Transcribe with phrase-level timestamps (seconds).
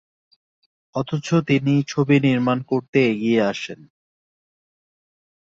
[0.95, 3.79] অথচ তিনি ছবি নির্মাণ করতে এগিয়ে আসেন।